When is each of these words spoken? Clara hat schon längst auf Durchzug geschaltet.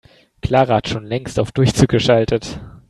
Clara 0.41 0.77
hat 0.77 0.87
schon 0.89 1.05
längst 1.05 1.37
auf 1.39 1.51
Durchzug 1.51 1.89
geschaltet. 1.89 2.59